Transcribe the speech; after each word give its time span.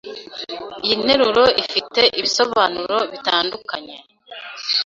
Iyi 0.83 0.95
nteruro 1.03 1.45
ifite 1.63 2.01
ibisobanuro 2.19 2.97
bitandukanye. 3.11 3.95